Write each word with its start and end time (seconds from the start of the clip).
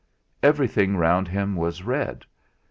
Everything 0.41 0.97
round 0.97 1.27
him 1.27 1.55
was 1.55 1.83
red. 1.83 2.25